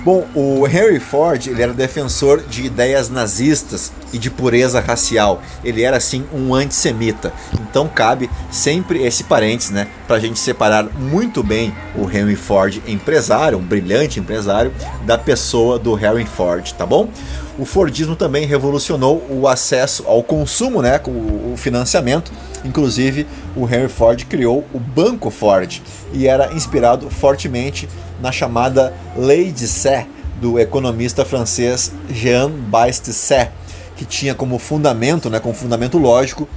[0.04, 5.42] Bom, o Henry Ford ele era defensor de ideias nazistas e de pureza racial.
[5.64, 7.32] Ele era assim um antissemita.
[7.54, 12.82] Então cabe sempre esse parênteses, né, para a gente separar muito bem o Henry Ford
[12.86, 14.74] empresário, um brilhante empresário,
[15.06, 17.10] da pessoa do Henry Ford, tá bom?
[17.58, 22.32] O Fordismo também revolucionou o acesso ao consumo, né, com o financiamento.
[22.66, 27.88] Inclusive, o Henry Ford criou o Banco Ford e era inspirado fortemente
[28.22, 30.08] na chamada Lei de Sé
[30.42, 33.50] do economista francês Jean Baptiste
[33.96, 36.48] que tinha como fundamento, né, como fundamento lógico,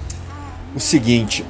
[0.75, 1.45] o seguinte: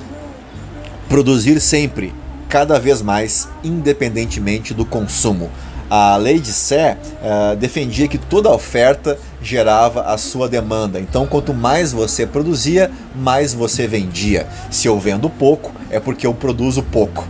[1.08, 2.12] produzir sempre,
[2.48, 5.50] cada vez mais, independentemente do consumo.
[5.88, 10.98] A lei de Sé uh, defendia que toda oferta gerava a sua demanda.
[10.98, 14.46] Então, quanto mais você produzia, mais você vendia.
[14.70, 17.26] Se eu vendo pouco, é porque eu produzo pouco.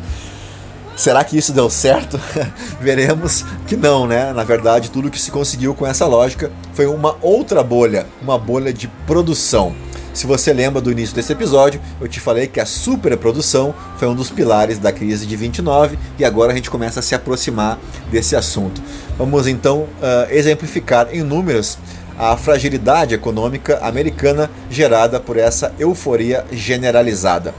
[0.96, 2.18] Será que isso deu certo?
[2.80, 4.32] Veremos que não, né?
[4.32, 8.72] Na verdade, tudo que se conseguiu com essa lógica foi uma outra bolha, uma bolha
[8.72, 9.76] de produção.
[10.16, 14.14] Se você lembra do início desse episódio, eu te falei que a superprodução foi um
[14.14, 17.78] dos pilares da crise de 29 e agora a gente começa a se aproximar
[18.10, 18.80] desse assunto.
[19.18, 19.86] Vamos então uh,
[20.30, 21.76] exemplificar em números
[22.18, 27.54] a fragilidade econômica americana gerada por essa euforia generalizada.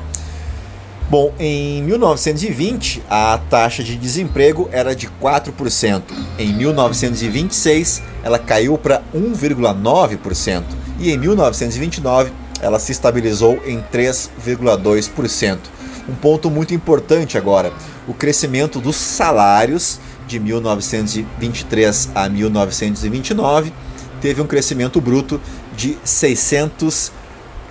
[1.12, 6.02] Bom, em 1920 a taxa de desemprego era de 4%.
[6.40, 10.64] Em 1926 ela caiu para 1,9%
[11.00, 15.58] e em 1929 ela se estabilizou em 3,2%.
[16.10, 17.72] Um ponto muito importante agora:
[18.08, 23.74] o crescimento dos salários de 1923 a 1929
[24.22, 25.40] teve um crescimento bruto
[25.76, 27.12] de 600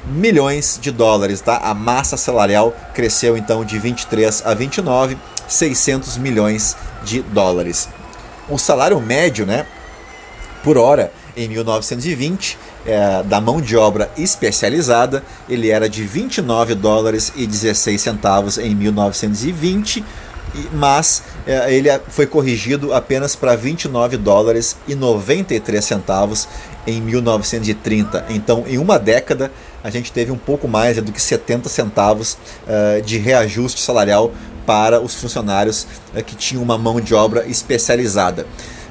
[0.07, 1.59] milhões de dólares, tá?
[1.59, 5.19] A massa salarial cresceu então de 23 a 29,
[5.49, 7.89] 600 milhões de dólares.
[8.49, 9.67] O salário médio, né,
[10.63, 17.33] por hora em 1920 é, da mão de obra especializada, ele era de 29 dólares
[17.37, 20.05] e 16 centavos em 1920,
[20.73, 26.49] mas é, ele foi corrigido apenas para 29 dólares e 93 centavos
[26.87, 28.27] em 1930.
[28.31, 29.51] Então, em uma década,
[29.83, 34.33] a gente teve um pouco mais do que 70 centavos uh, de reajuste salarial
[34.65, 38.47] para os funcionários uh, que tinham uma mão de obra especializada.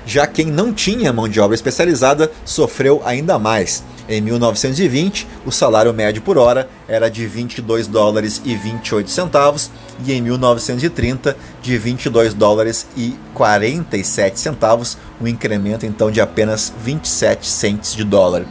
[0.05, 3.83] Já quem não tinha mão de obra especializada sofreu ainda mais.
[4.07, 9.71] Em 1920, o salário médio por hora era de 22 dólares e 28 centavos
[10.05, 17.47] e em 1930 de 22 dólares e 47 centavos, um incremento então de apenas 27
[17.47, 18.45] centes de dólar.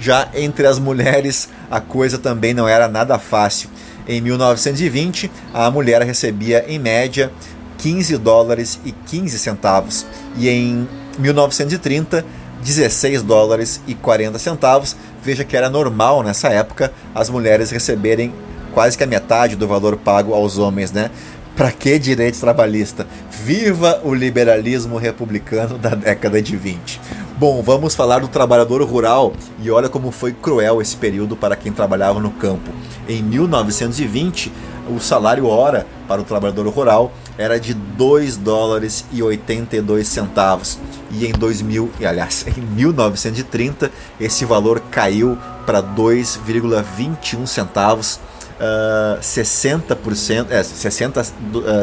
[0.00, 3.68] Já entre as mulheres, a coisa também não era nada fácil.
[4.06, 7.30] Em 1920, a mulher recebia em média
[7.84, 10.06] 15 dólares e 15 centavos
[10.38, 12.24] e em 1930
[12.62, 14.96] 16 dólares e 40 centavos.
[15.22, 18.32] Veja que era normal nessa época as mulheres receberem
[18.72, 21.10] quase que a metade do valor pago aos homens, né?
[21.54, 23.06] Para que direito trabalhista?
[23.30, 27.00] Viva o liberalismo republicano da década de 20.
[27.36, 31.70] Bom, vamos falar do trabalhador rural e olha como foi cruel esse período para quem
[31.70, 32.70] trabalhava no campo.
[33.06, 34.50] Em 1920,
[34.88, 40.78] o salário hora para o trabalhador rural era de 2 dólares e 82 centavos.
[41.10, 48.20] E em 2000, e aliás, em 1930, esse valor caiu para 2,21 centavos.
[48.54, 51.24] Uh, 60%, é, 60 uh,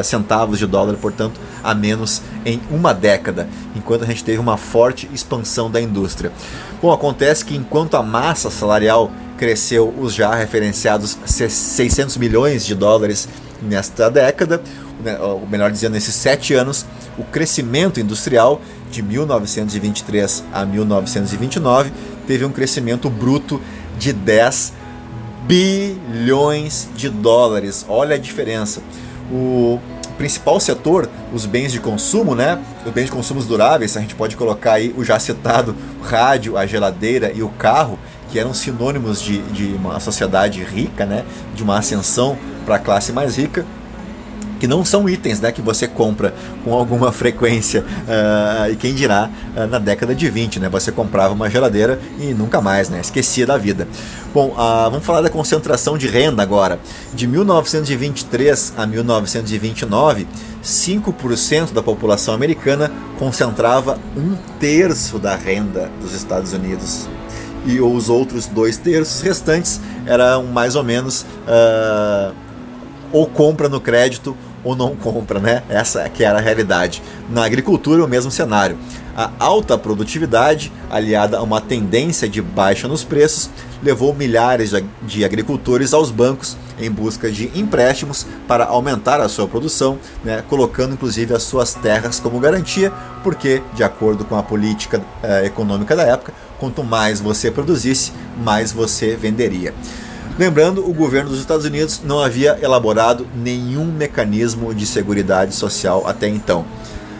[0.02, 5.06] centavos de dólar, portanto, a menos em uma década, enquanto a gente teve uma forte
[5.12, 6.32] expansão da indústria.
[6.80, 9.10] Bom, acontece que enquanto a massa salarial
[9.42, 13.28] cresceu os já referenciados 600 milhões de dólares
[13.60, 14.62] nesta década,
[15.20, 16.86] ou melhor dizendo, nesses sete anos,
[17.18, 21.90] o crescimento industrial de 1923 a 1929
[22.24, 23.60] teve um crescimento bruto
[23.98, 24.74] de 10
[25.44, 27.84] bilhões de dólares.
[27.88, 28.80] Olha a diferença.
[29.28, 29.80] O
[30.16, 32.62] principal setor, os bens de consumo, né?
[32.86, 36.64] Os bens de consumos duráveis, a gente pode colocar aí o já citado rádio, a
[36.64, 37.98] geladeira e o carro,
[38.32, 41.22] que eram sinônimos de, de uma sociedade rica, né?
[41.54, 43.66] De uma ascensão para a classe mais rica
[44.58, 46.32] que não são itens né, que você compra
[46.64, 51.34] com alguma frequência, uh, e quem dirá uh, na década de 20, né, você comprava
[51.34, 53.88] uma geladeira e nunca mais, né, esquecia da vida.
[54.32, 56.78] Bom, uh, vamos falar da concentração de renda agora.
[57.12, 60.28] De 1923 a 1929,
[60.62, 67.08] 5% da população americana concentrava um terço da renda dos Estados Unidos
[67.66, 72.34] e os outros dois terços restantes eram mais ou menos uh,
[73.12, 75.62] ou compra no crédito ou não compra, né?
[75.68, 77.02] Essa que era a realidade.
[77.30, 78.78] Na agricultura, o mesmo cenário.
[79.14, 83.50] A alta produtividade, aliada a uma tendência de baixa nos preços,
[83.82, 84.72] levou milhares
[85.02, 90.94] de agricultores aos bancos em busca de empréstimos para aumentar a sua produção, né, colocando
[90.94, 92.90] inclusive as suas terras como garantia,
[93.22, 98.70] porque, de acordo com a política eh, econômica da época, quanto mais você produzisse, mais
[98.70, 99.74] você venderia.
[100.38, 106.28] Lembrando, o governo dos Estados Unidos não havia elaborado nenhum mecanismo de seguridade social até
[106.28, 106.64] então.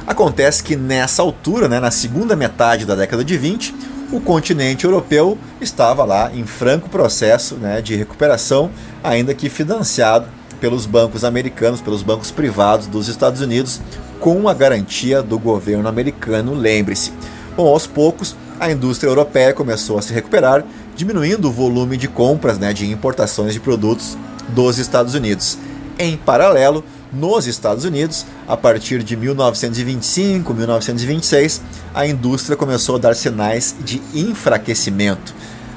[0.07, 3.75] Acontece que nessa altura, né, na segunda metade da década de 20,
[4.13, 8.71] o continente europeu estava lá em franco processo né, de recuperação,
[9.03, 10.29] ainda que financiado
[10.61, 13.81] pelos bancos americanos, pelos bancos privados dos Estados Unidos,
[14.21, 17.13] com a garantia do governo americano, lembre-se.
[17.57, 22.59] Bom, aos poucos, a indústria europeia começou a se recuperar, diminuindo o volume de compras
[22.59, 24.17] né, de importações de produtos
[24.49, 25.59] dos Estados Unidos.
[25.99, 31.61] Em paralelo, nos Estados Unidos, a partir de 1925, 1926,
[31.95, 35.35] a indústria começou a dar sinais de enfraquecimento.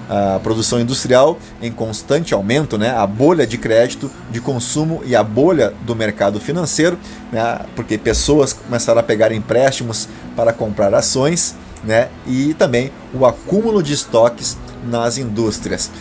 [0.07, 2.95] A produção industrial em constante aumento, né?
[2.95, 6.97] a bolha de crédito, de consumo e a bolha do mercado financeiro,
[7.31, 7.61] né?
[7.75, 11.55] porque pessoas começaram a pegar empréstimos para comprar ações
[11.85, 12.09] né?
[12.25, 15.91] e também o acúmulo de estoques nas indústrias.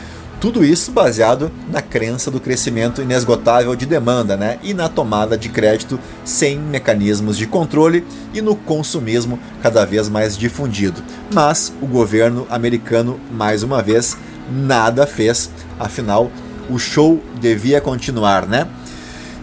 [0.40, 4.58] Tudo isso baseado na crença do crescimento inesgotável de demanda né?
[4.62, 8.04] e na tomada de crédito sem mecanismos de controle
[8.34, 11.02] e no consumismo cada vez mais difundido.
[11.32, 14.16] Mas o governo americano, mais uma vez,
[14.50, 16.30] nada fez, afinal,
[16.68, 18.66] o show devia continuar, né?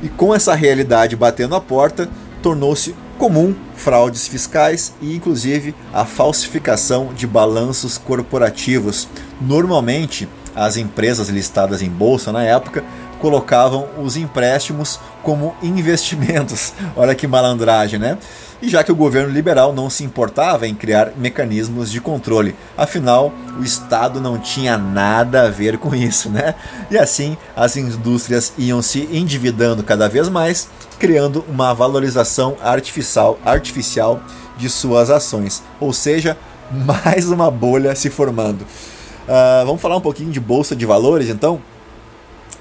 [0.04, 2.10] E com essa realidade batendo a porta,
[2.42, 9.08] tornou-se comum fraudes fiscais e, inclusive, a falsificação de balanços corporativos.
[9.40, 12.84] Normalmente, as empresas listadas em bolsa na época
[13.20, 16.74] colocavam os empréstimos como investimentos.
[16.98, 18.18] Olha que malandragem, né?
[18.62, 23.34] E já que o governo liberal não se importava em criar mecanismos de controle, afinal,
[23.60, 26.54] o Estado não tinha nada a ver com isso, né?
[26.90, 34.22] E assim, as indústrias iam se endividando cada vez mais, criando uma valorização artificial, artificial
[34.58, 36.38] de suas ações, ou seja,
[36.70, 38.62] mais uma bolha se formando.
[38.62, 41.60] Uh, vamos falar um pouquinho de bolsa de valores, então.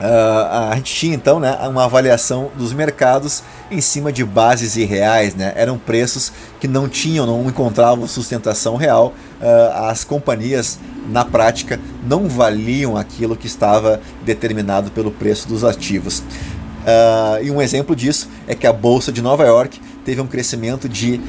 [0.01, 5.35] Uh, a gente tinha então né, uma avaliação dos mercados em cima de bases irreais,
[5.35, 5.53] né?
[5.55, 9.13] eram preços que não tinham, não encontravam sustentação real.
[9.43, 10.79] Uh, as companhias,
[11.11, 16.21] na prática, não valiam aquilo que estava determinado pelo preço dos ativos.
[16.21, 20.89] Uh, e um exemplo disso é que a Bolsa de Nova York teve um crescimento
[20.89, 21.21] de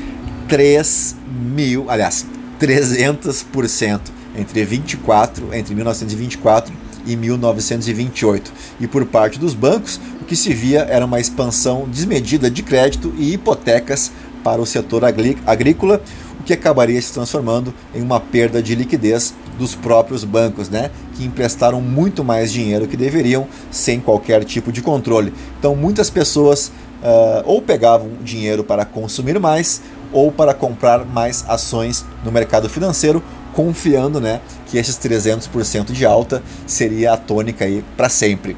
[0.48, 2.26] 3 mil, aliás,
[2.58, 4.00] 300%
[4.38, 8.52] entre 24, entre 1924 e 1928.
[8.80, 13.14] E por parte dos bancos, o que se via era uma expansão desmedida de crédito
[13.18, 14.12] e hipotecas
[14.44, 16.02] para o setor agrícola,
[16.40, 21.24] o que acabaria se transformando em uma perda de liquidez dos próprios bancos, né, que
[21.24, 25.32] emprestaram muito mais dinheiro que deveriam sem qualquer tipo de controle.
[25.60, 26.72] Então muitas pessoas
[27.04, 29.82] uh, ou pegavam dinheiro para consumir mais
[30.12, 33.24] ou para comprar mais ações no mercado financeiro
[33.54, 38.56] confiando né, que esses 300% de alta seria a tônica para sempre.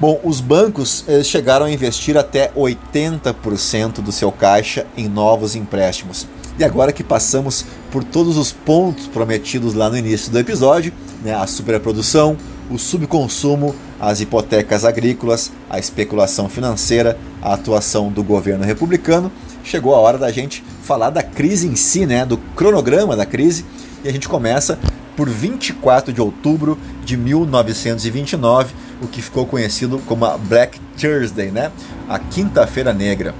[0.00, 6.26] Bom, os bancos chegaram a investir até 80% do seu caixa em novos empréstimos.
[6.58, 11.34] E agora que passamos por todos os pontos prometidos lá no início do episódio, né,
[11.34, 12.36] a superprodução,
[12.70, 19.30] o subconsumo, as hipotecas agrícolas, a especulação financeira, a atuação do governo republicano,
[19.64, 23.64] chegou a hora da gente falar da crise em si, né, do cronograma da crise,
[24.04, 24.78] e a gente começa
[25.16, 31.70] por 24 de outubro de 1929, o que ficou conhecido como a Black Thursday, né,
[32.08, 33.34] a Quinta-feira Negra.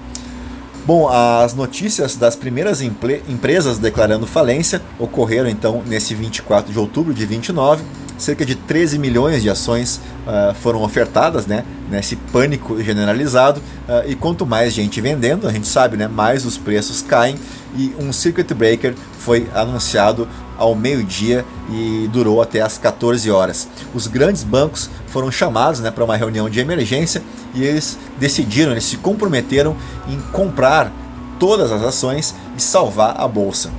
[0.85, 7.25] Bom, as notícias das primeiras empresas declarando falência ocorreram então nesse 24 de outubro de
[7.25, 7.85] 29
[8.23, 13.61] cerca de 13 milhões de ações uh, foram ofertadas, né, nesse pânico generalizado.
[13.61, 17.37] Uh, e quanto mais gente vendendo, a gente sabe, né, mais os preços caem.
[17.77, 20.29] E um circuit breaker foi anunciado
[20.63, 23.69] ao meio-dia e durou até as 14 horas.
[23.93, 27.21] Os grandes bancos foram chamados né, para uma reunião de emergência
[27.53, 29.77] e eles decidiram, eles se comprometeram
[30.09, 30.93] em comprar
[31.39, 33.71] todas as ações e salvar a bolsa.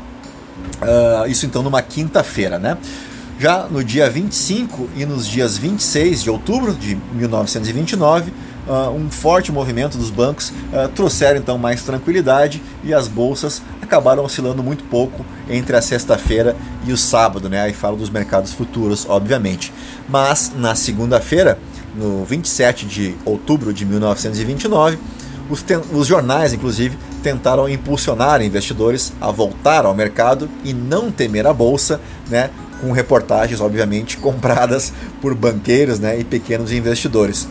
[0.81, 2.77] Uh, isso então numa quinta-feira, né?
[3.39, 8.33] Já no dia 25 e nos dias 26 de outubro de 1929,
[8.67, 14.23] uh, um forte movimento dos bancos uh, trouxeram então mais tranquilidade e as bolsas acabaram
[14.23, 16.55] oscilando muito pouco entre a sexta-feira
[16.85, 17.61] e o sábado, né?
[17.61, 19.73] Aí falo dos mercados futuros, obviamente.
[20.07, 21.59] Mas na segunda-feira,
[21.95, 24.97] no 27 de outubro de 1929,
[25.49, 31.53] os, os jornais, inclusive, tentaram impulsionar investidores a voltar ao mercado e não temer a
[31.53, 31.99] bolsa,
[32.29, 32.49] né,
[32.81, 37.47] com reportagens, obviamente, compradas por banqueiros né, e pequenos investidores.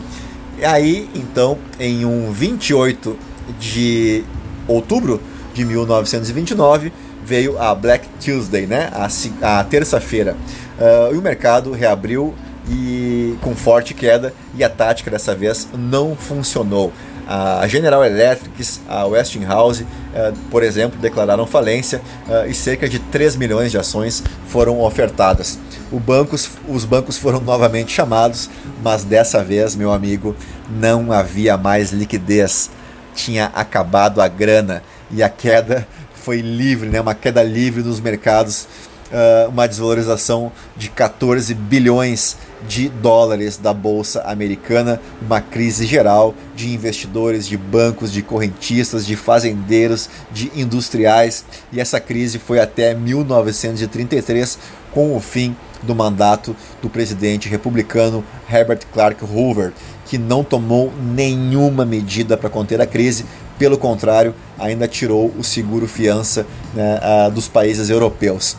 [0.65, 3.17] Aí, então, em um 28
[3.59, 4.23] de
[4.67, 5.21] outubro
[5.53, 6.91] de 1929,
[7.25, 10.35] veio a Black Tuesday, né, a, a terça-feira.
[10.77, 12.33] Uh, e o mercado reabriu
[12.69, 16.91] e com forte queda e a tática dessa vez não funcionou.
[17.25, 23.37] A General Electric, a Westinghouse, eh, por exemplo, declararam falência eh, e cerca de 3
[23.37, 25.57] milhões de ações foram ofertadas.
[25.99, 28.49] Bancos, os bancos foram novamente chamados,
[28.83, 30.35] mas dessa vez, meu amigo,
[30.69, 32.69] não havia mais liquidez.
[33.15, 37.01] tinha acabado a grana e a queda foi livre, né?
[37.01, 38.67] uma queda livre nos mercados
[39.13, 42.35] uh, uma desvalorização de 14 bilhões
[42.67, 49.15] de dólares da bolsa americana, uma crise geral de investidores, de bancos, de correntistas, de
[49.15, 54.57] fazendeiros, de industriais, e essa crise foi até 1933
[54.91, 59.73] com o fim do mandato do presidente republicano Herbert Clark Hoover,
[60.05, 63.25] que não tomou nenhuma medida para conter a crise,
[63.57, 66.99] pelo contrário, ainda tirou o seguro fiança né,
[67.33, 68.57] dos países europeus.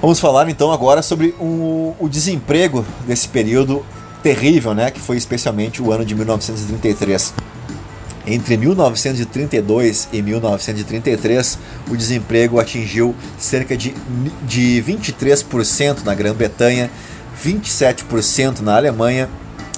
[0.00, 3.84] Vamos falar então agora sobre o, o desemprego desse período
[4.22, 7.34] terrível, né, que foi especialmente o ano de 1933.
[8.30, 11.58] Entre 1932 e 1933,
[11.90, 13.92] o desemprego atingiu cerca de,
[14.46, 16.88] de 23% na Grã-Bretanha,
[17.44, 19.28] 27% na Alemanha,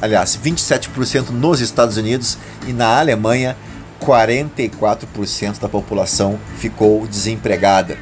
[0.03, 2.37] aliás, 27% nos Estados Unidos
[2.69, 3.57] e na Alemanha,
[4.03, 7.97] 44% da população ficou desempregada.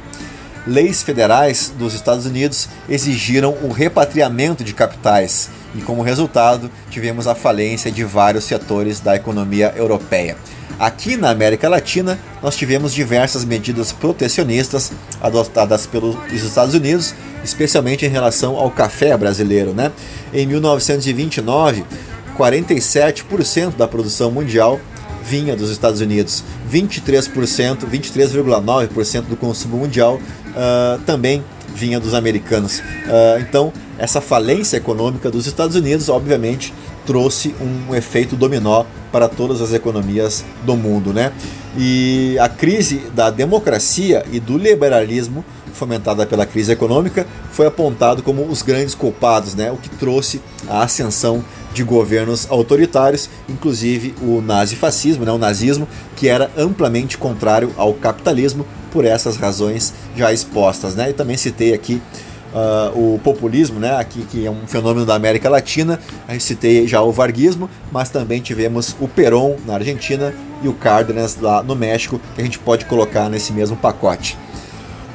[0.67, 7.35] Leis federais dos Estados Unidos exigiram o repatriamento de capitais e, como resultado, tivemos a
[7.35, 10.37] falência de vários setores da economia europeia.
[10.79, 14.91] Aqui na América Latina, nós tivemos diversas medidas protecionistas
[15.21, 17.13] adotadas pelos Estados Unidos,
[17.43, 19.73] especialmente em relação ao café brasileiro.
[19.73, 19.91] Né?
[20.33, 21.85] Em 1929,
[22.35, 24.79] 47% da produção mundial
[25.23, 26.43] vinha dos Estados Unidos.
[26.71, 31.43] 23%, 23,9% do consumo mundial uh, também
[31.75, 32.79] vinha dos americanos.
[32.79, 36.73] Uh, então, essa falência econômica dos Estados Unidos, obviamente,
[37.05, 41.31] trouxe um efeito dominó para todas as economias do mundo, né?
[41.77, 48.43] E a crise da democracia e do liberalismo fomentada pela crise econômica foi apontado como
[48.43, 49.71] os grandes culpados, né?
[49.71, 56.27] O que trouxe a ascensão de governos autoritários, inclusive o nazifascismo, né, o nazismo, que
[56.27, 60.95] era amplamente contrário ao capitalismo por essas razões já expostas.
[60.95, 61.11] Né?
[61.11, 62.01] E também citei aqui
[62.53, 66.87] uh, o populismo, né, aqui, que é um fenômeno da América Latina, a gente citei
[66.87, 71.75] já o varguismo, mas também tivemos o Perón na Argentina e o Cárdenas lá no
[71.75, 74.37] México, que a gente pode colocar nesse mesmo pacote.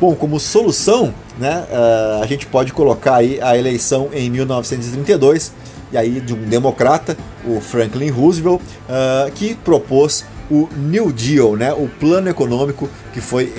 [0.00, 5.52] Bom, como solução, né, uh, a gente pode colocar aí a eleição em 1932
[5.92, 7.16] e aí de um democrata,
[7.46, 13.52] o Franklin Roosevelt, uh, que propôs o New Deal, né, o plano econômico que foi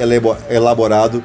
[0.49, 1.23] elaborado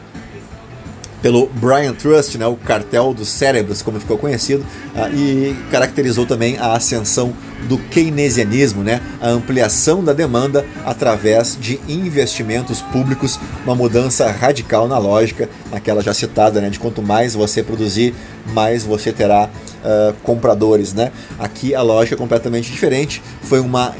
[1.22, 6.58] pelo Brian Trust, né, o cartel dos cérebros, como ficou conhecido, uh, e caracterizou também
[6.58, 7.32] a ascensão
[7.68, 14.98] do keynesianismo, né, a ampliação da demanda através de investimentos públicos, uma mudança radical na
[14.98, 18.12] lógica, naquela já citada, né, de quanto mais você produzir,
[18.52, 20.92] mais você terá uh, compradores.
[20.92, 21.12] Né.
[21.38, 23.94] Aqui a lógica é completamente diferente, foi uma,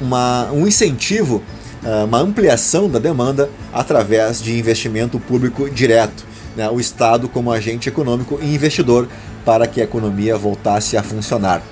[0.00, 1.42] uma, um incentivo,
[1.82, 6.27] uh, uma ampliação da demanda através de investimento público direto
[6.58, 9.08] né, o Estado como agente econômico e investidor
[9.44, 11.62] para que a economia voltasse a funcionar.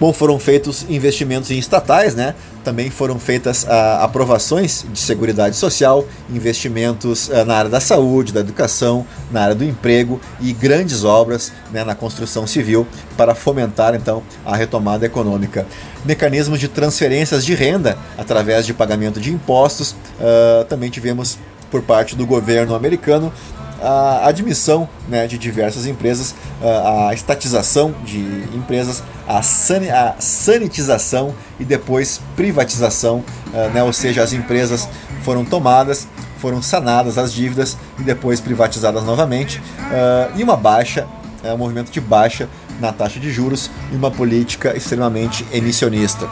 [0.00, 2.34] Bom, foram feitos investimentos em estatais, né?
[2.64, 8.40] Também foram feitas ah, aprovações de seguridade social, investimentos ah, na área da saúde, da
[8.40, 14.22] educação, na área do emprego e grandes obras né, na construção civil para fomentar então
[14.44, 15.66] a retomada econômica.
[16.04, 19.94] Mecanismos de transferências de renda através de pagamento de impostos.
[20.18, 21.38] Ah, também tivemos
[21.70, 23.32] por parte do governo americano
[23.84, 28.18] a admissão né, de diversas empresas, a estatização de
[28.54, 33.22] empresas, a, san a sanitização e depois privatização,
[33.74, 34.88] né, ou seja, as empresas
[35.22, 36.08] foram tomadas,
[36.38, 39.60] foram sanadas as dívidas e depois privatizadas novamente,
[40.34, 41.06] e uma baixa,
[41.44, 42.48] um movimento de baixa
[42.80, 46.28] na taxa de juros e uma política extremamente emissionista.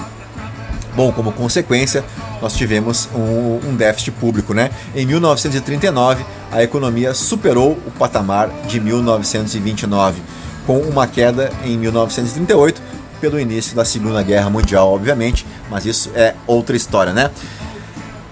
[0.95, 2.05] Bom, como consequência,
[2.43, 4.53] nós tivemos um, um, déficit público.
[4.53, 4.71] Né?
[4.95, 10.21] Em 1939, a economia superou o patamar de 1929,
[10.67, 12.83] com uma queda em 1938
[13.21, 17.31] pelo início da Segunda Guerra Mundial, obviamente, mas isso é outra história, né?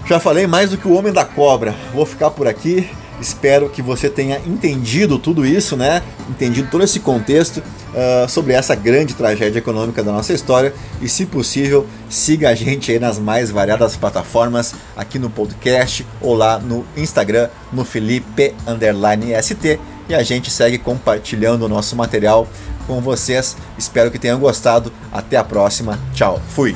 [0.05, 1.73] Já falei mais do que o Homem da Cobra.
[1.93, 2.89] Vou ficar por aqui.
[3.21, 6.01] Espero que você tenha entendido tudo isso, né?
[6.29, 7.63] Entendido todo esse contexto
[7.93, 10.73] uh, sobre essa grande tragédia econômica da nossa história.
[11.01, 16.33] E, se possível, siga a gente aí nas mais variadas plataformas, aqui no podcast ou
[16.33, 18.53] lá no Instagram, no Felipe
[19.41, 19.79] ST.
[20.09, 22.47] E a gente segue compartilhando o nosso material
[22.85, 23.55] com vocês.
[23.77, 24.91] Espero que tenham gostado.
[25.11, 25.97] Até a próxima.
[26.13, 26.41] Tchau.
[26.49, 26.75] Fui.